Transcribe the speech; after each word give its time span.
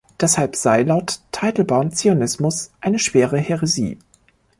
Deshalb 0.19 0.55
sei, 0.55 0.81
laut 0.81 1.19
Teitelbaum, 1.31 1.91
Zionismus 1.91 2.71
eine 2.81 2.97
schwere 2.97 3.37
Häresie. 3.37 3.99